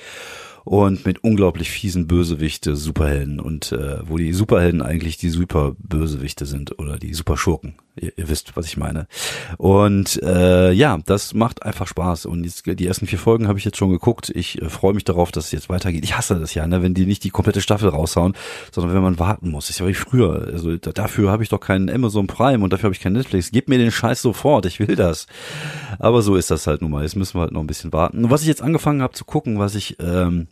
[0.66, 6.78] und mit unglaublich fiesen Bösewichte, Superhelden und äh, wo die Superhelden eigentlich die Superbösewichte sind
[6.78, 7.76] oder die Superschurken.
[8.00, 9.08] Ihr, ihr wisst, was ich meine.
[9.58, 13.66] Und äh, ja, das macht einfach Spaß und jetzt, die ersten vier Folgen habe ich
[13.66, 14.32] jetzt schon geguckt.
[14.34, 16.04] Ich äh, freue mich darauf, dass es jetzt weitergeht.
[16.04, 18.34] Ich hasse das ja, ne, wenn die nicht die komplette Staffel raushauen,
[18.72, 19.68] sondern wenn man warten muss.
[19.68, 20.48] Das ist ja wie früher.
[20.52, 23.52] Also dafür habe ich doch keinen Amazon Prime und dafür habe ich kein Netflix.
[23.52, 25.28] Gib mir den Scheiß sofort, ich will das.
[26.00, 27.04] Aber so ist das halt nun mal.
[27.04, 28.26] Jetzt müssen wir halt noch ein bisschen warten.
[28.26, 30.48] Und was ich jetzt angefangen habe zu gucken, was ich ähm,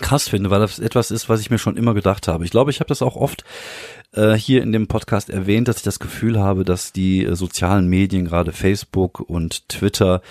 [0.00, 2.44] krass finde, weil das etwas ist, was ich mir schon immer gedacht habe.
[2.44, 3.44] Ich glaube, ich habe das auch oft
[4.12, 7.88] äh, hier in dem Podcast erwähnt, dass ich das Gefühl habe, dass die äh, sozialen
[7.88, 10.22] Medien, gerade Facebook und Twitter,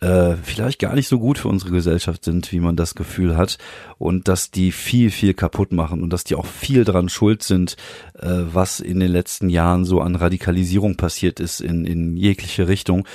[0.00, 3.58] äh, vielleicht gar nicht so gut für unsere Gesellschaft sind, wie man das Gefühl hat.
[3.98, 7.76] Und dass die viel, viel kaputt machen und dass die auch viel daran schuld sind,
[8.18, 13.06] äh, was in den letzten Jahren so an Radikalisierung passiert ist in, in jegliche Richtung.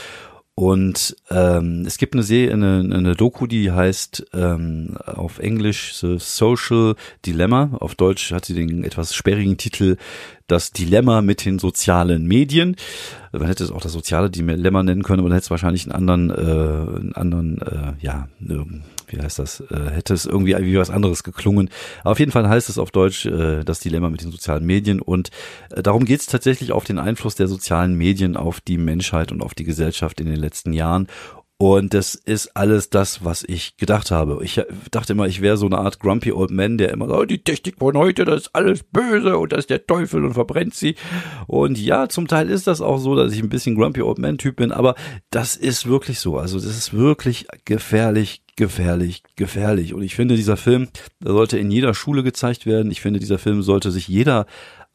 [0.60, 6.18] Und ähm, es gibt eine Serie, eine, eine Doku, die heißt ähm, auf Englisch The
[6.18, 6.96] Social
[7.28, 7.78] Dilemma.
[7.80, 9.98] Auf Deutsch hat sie den etwas sperrigen Titel
[10.48, 12.78] Das Dilemma mit den sozialen Medien.
[13.34, 15.92] Man hätte es auch das soziale Dilemma nennen können, aber dann hätte es wahrscheinlich einen
[15.92, 18.30] anderen, äh, einen anderen, äh, ja,
[19.08, 21.70] wie heißt das, äh, hätte es irgendwie wie was anderes geklungen.
[22.02, 25.02] Aber auf jeden Fall heißt es auf Deutsch äh, das Dilemma mit den sozialen Medien
[25.02, 25.32] und
[25.70, 29.42] äh, darum geht es tatsächlich auf den Einfluss der sozialen Medien auf die Menschheit und
[29.42, 31.08] auf die Gesellschaft in den letzten Jahren
[31.60, 34.40] und das ist alles das, was ich gedacht habe.
[34.44, 37.26] Ich dachte immer, ich wäre so eine Art grumpy old man, der immer so, oh,
[37.26, 40.76] die Technik von heute, das ist alles böse und das ist der Teufel und verbrennt
[40.76, 40.96] sie.
[41.48, 44.38] Und ja, zum Teil ist das auch so, dass ich ein bisschen grumpy old man
[44.38, 44.94] Typ bin, aber
[45.32, 46.38] das ist wirklich so.
[46.38, 49.96] Also das ist wirklich gefährlich, gefährlich, gefährlich.
[49.96, 50.90] Und ich finde, dieser Film,
[51.24, 52.92] sollte in jeder Schule gezeigt werden.
[52.92, 54.46] Ich finde, dieser Film sollte sich jeder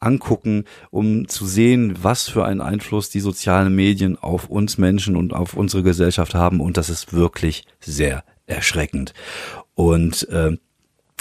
[0.05, 5.33] angucken, um zu sehen, was für einen Einfluss die sozialen Medien auf uns Menschen und
[5.33, 6.59] auf unsere Gesellschaft haben.
[6.59, 9.13] Und das ist wirklich sehr erschreckend.
[9.75, 10.57] Und äh,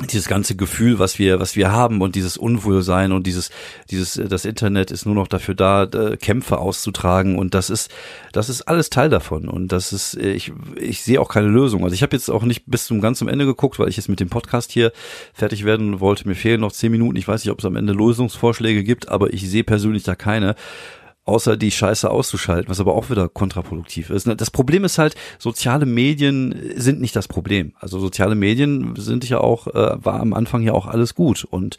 [0.01, 3.51] dieses ganze Gefühl, was wir, was wir haben und dieses Unwohlsein und dieses,
[3.91, 5.87] dieses, das Internet ist nur noch dafür da,
[6.19, 7.91] Kämpfe auszutragen und das ist,
[8.33, 11.85] das ist alles Teil davon und das ist, ich, ich sehe auch keine Lösung.
[11.85, 14.09] Also ich habe jetzt auch nicht bis zum ganz zum Ende geguckt, weil ich jetzt
[14.09, 14.93] mit dem Podcast hier
[15.35, 16.27] fertig werden wollte.
[16.27, 17.17] Mir fehlen noch zehn Minuten.
[17.17, 20.55] Ich weiß nicht, ob es am Ende Lösungsvorschläge gibt, aber ich sehe persönlich da keine
[21.25, 24.27] außer die Scheiße auszuschalten, was aber auch wieder kontraproduktiv ist.
[24.27, 27.75] Das Problem ist halt, soziale Medien sind nicht das Problem.
[27.79, 31.77] Also soziale Medien sind ja auch, äh, war am Anfang ja auch alles gut und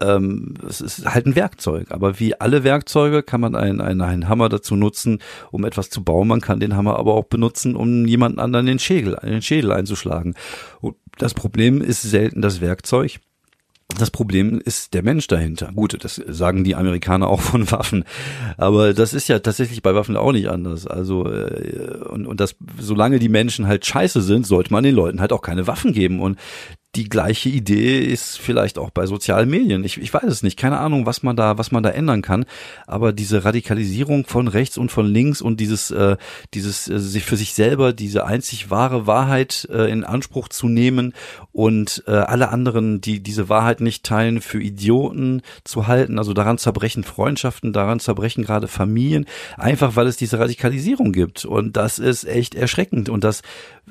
[0.00, 1.90] ähm, es ist halt ein Werkzeug.
[1.90, 6.04] Aber wie alle Werkzeuge kann man einen, einen, einen Hammer dazu nutzen, um etwas zu
[6.04, 6.28] bauen.
[6.28, 10.34] Man kann den Hammer aber auch benutzen, um jemanden anderen den Schädel, den Schädel einzuschlagen.
[10.80, 13.18] Und das Problem ist selten das Werkzeug,
[13.96, 15.72] das Problem ist der Mensch dahinter.
[15.74, 18.04] Gut, das sagen die Amerikaner auch von Waffen,
[18.58, 20.86] aber das ist ja tatsächlich bei Waffen auch nicht anders.
[20.86, 25.20] Also äh, und und das, solange die Menschen halt scheiße sind, sollte man den Leuten
[25.20, 26.20] halt auch keine Waffen geben.
[26.20, 26.38] Und
[26.98, 29.84] die gleiche Idee ist vielleicht auch bei sozialen Medien.
[29.84, 32.44] Ich, ich weiß es nicht, keine Ahnung, was man da, was man da ändern kann.
[32.88, 36.16] Aber diese Radikalisierung von rechts und von links und dieses, äh,
[36.54, 41.14] dieses äh, sich für sich selber diese einzig wahre Wahrheit äh, in Anspruch zu nehmen
[41.52, 46.18] und äh, alle anderen, die diese Wahrheit nicht teilen, für Idioten zu halten.
[46.18, 49.24] Also daran zerbrechen Freundschaften, daran zerbrechen gerade Familien,
[49.56, 51.44] einfach weil es diese Radikalisierung gibt.
[51.44, 53.08] Und das ist echt erschreckend.
[53.08, 53.42] Und das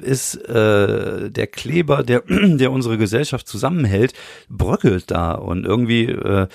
[0.01, 4.13] ist äh, der Kleber, der, der unsere Gesellschaft zusammenhält,
[4.49, 6.47] bröckelt da und irgendwie äh,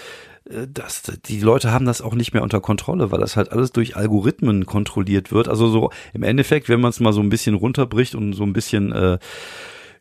[0.44, 3.96] das, die Leute haben das auch nicht mehr unter Kontrolle, weil das halt alles durch
[3.96, 5.48] Algorithmen kontrolliert wird.
[5.48, 8.52] Also so im Endeffekt, wenn man es mal so ein bisschen runterbricht und so ein
[8.52, 9.18] bisschen äh,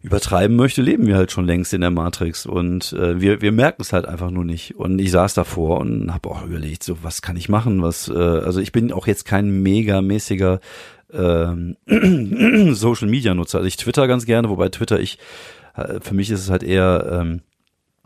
[0.01, 3.83] übertreiben möchte, leben wir halt schon längst in der Matrix und äh, wir, wir merken
[3.83, 4.75] es halt einfach nur nicht.
[4.75, 7.81] Und ich saß davor und habe auch überlegt, so was kann ich machen?
[7.83, 10.59] Was, äh, also ich bin auch jetzt kein megamäßiger
[11.13, 11.77] ähm,
[12.73, 13.59] Social Media Nutzer.
[13.59, 15.19] Also ich twitter ganz gerne, wobei Twitter ich
[16.01, 17.41] für mich ist es halt eher ähm,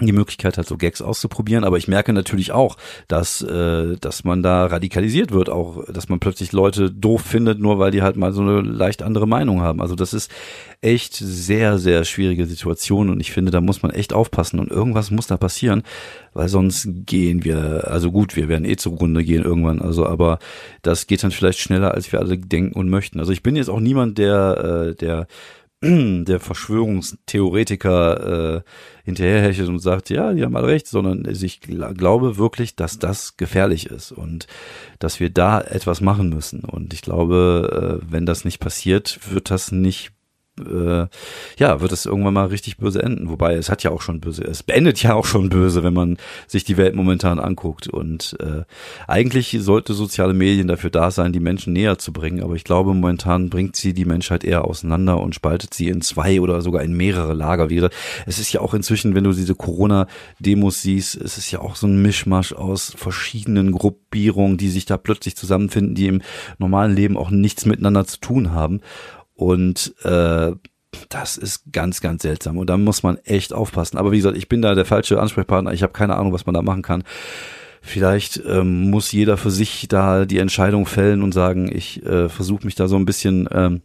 [0.01, 1.63] die Möglichkeit hat, so Gags auszuprobieren.
[1.63, 2.75] Aber ich merke natürlich auch,
[3.07, 7.79] dass, äh, dass man da radikalisiert wird, auch, dass man plötzlich Leute doof findet, nur
[7.79, 9.81] weil die halt mal so eine leicht andere Meinung haben.
[9.81, 10.29] Also das ist
[10.81, 15.11] echt sehr, sehr schwierige Situation und ich finde, da muss man echt aufpassen und irgendwas
[15.11, 15.83] muss da passieren,
[16.33, 20.39] weil sonst gehen wir, also gut, wir werden eh zugrunde gehen irgendwann, also aber
[20.81, 23.19] das geht dann vielleicht schneller, als wir alle denken und möchten.
[23.19, 25.27] Also ich bin jetzt auch niemand, der, äh, der
[25.81, 28.61] der Verschwörungstheoretiker äh,
[29.03, 33.87] hinterherhechelt und sagt, ja, die haben alle recht, sondern ich glaube wirklich, dass das gefährlich
[33.87, 34.47] ist und
[34.99, 36.61] dass wir da etwas machen müssen.
[36.61, 40.14] Und ich glaube, äh, wenn das nicht passiert, wird das nicht
[40.59, 41.07] äh,
[41.57, 43.29] ja, wird es irgendwann mal richtig böse enden.
[43.29, 46.17] Wobei es hat ja auch schon böse, es beendet ja auch schon böse, wenn man
[46.47, 47.87] sich die Welt momentan anguckt.
[47.87, 48.63] Und äh,
[49.07, 52.43] eigentlich sollte soziale Medien dafür da sein, die Menschen näher zu bringen.
[52.43, 56.39] Aber ich glaube, momentan bringt sie die Menschheit eher auseinander und spaltet sie in zwei
[56.41, 57.69] oder sogar in mehrere Lager.
[57.69, 61.59] Wie gesagt, es ist ja auch inzwischen, wenn du diese Corona-Demos siehst, es ist ja
[61.59, 66.21] auch so ein Mischmasch aus verschiedenen Gruppierungen, die sich da plötzlich zusammenfinden, die im
[66.57, 68.81] normalen Leben auch nichts miteinander zu tun haben.
[69.35, 70.51] Und äh,
[71.09, 72.57] das ist ganz, ganz seltsam.
[72.57, 73.97] Und da muss man echt aufpassen.
[73.97, 75.73] Aber wie gesagt, ich bin da der falsche Ansprechpartner.
[75.73, 77.03] Ich habe keine Ahnung, was man da machen kann.
[77.81, 82.65] Vielleicht ähm, muss jeder für sich da die Entscheidung fällen und sagen, ich äh, versuche
[82.65, 83.81] mich da so ein bisschen ähm,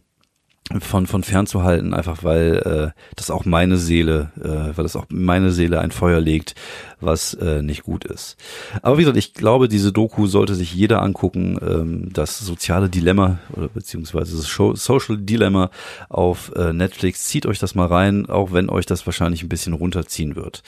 [0.79, 5.51] von von fernzuhalten, einfach weil äh, das auch meine Seele, äh, weil das auch meine
[5.51, 6.55] Seele ein Feuer legt,
[7.01, 8.37] was äh, nicht gut ist.
[8.81, 11.57] Aber wie gesagt, ich glaube, diese Doku sollte sich jeder angucken.
[11.61, 15.71] Ähm, das soziale Dilemma oder beziehungsweise das Social Dilemma
[16.09, 17.25] auf äh, Netflix.
[17.25, 20.63] Zieht euch das mal rein, auch wenn euch das wahrscheinlich ein bisschen runterziehen wird.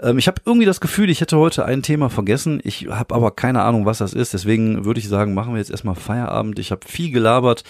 [0.00, 2.60] Ähm, ich habe irgendwie das Gefühl, ich hätte heute ein Thema vergessen.
[2.62, 4.32] Ich habe aber keine Ahnung, was das ist.
[4.32, 6.58] Deswegen würde ich sagen, machen wir jetzt erstmal Feierabend.
[6.58, 7.64] Ich habe viel gelabert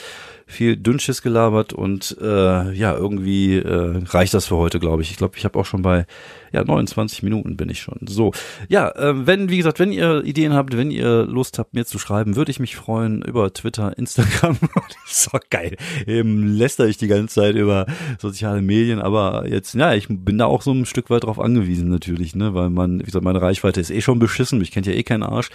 [0.47, 5.11] viel Dünnschiss gelabert und äh, ja, irgendwie äh, reicht das für heute, glaube ich.
[5.11, 6.07] Ich glaube, ich habe auch schon bei
[6.53, 7.99] ja 29 Minuten bin ich schon.
[8.07, 8.33] So,
[8.69, 11.99] ja, äh, wenn wie gesagt, wenn ihr Ideen habt, wenn ihr Lust habt, mir zu
[11.99, 14.59] schreiben, würde ich mich freuen über Twitter, Instagram.
[15.05, 15.77] das ist geil.
[16.07, 17.87] Eben läster ich die ganze Zeit über
[18.19, 21.89] soziale Medien, aber jetzt, ja, ich bin da auch so ein Stück weit drauf angewiesen
[21.89, 24.59] natürlich, ne, weil man, wie gesagt, meine Reichweite ist eh schon beschissen.
[24.59, 25.51] Mich kennt ja eh kein Arsch.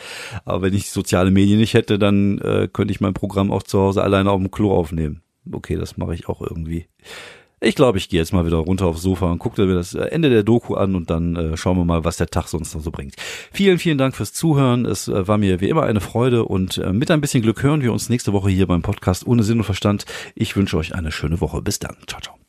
[0.45, 3.79] Aber wenn ich soziale Medien nicht hätte, dann äh, könnte ich mein Programm auch zu
[3.79, 5.21] Hause alleine auf dem Klo aufnehmen.
[5.51, 6.87] Okay, das mache ich auch irgendwie.
[7.59, 10.29] Ich glaube, ich gehe jetzt mal wieder runter aufs Sofa und gucke mir das Ende
[10.29, 12.91] der Doku an und dann äh, schauen wir mal, was der Tag sonst noch so
[12.91, 13.15] bringt.
[13.51, 14.85] Vielen, vielen Dank fürs Zuhören.
[14.85, 17.81] Es äh, war mir wie immer eine Freude und äh, mit ein bisschen Glück hören
[17.81, 20.05] wir uns nächste Woche hier beim Podcast ohne Sinn und Verstand.
[20.35, 21.61] Ich wünsche euch eine schöne Woche.
[21.63, 21.95] Bis dann.
[22.05, 22.46] Ciao, ciao.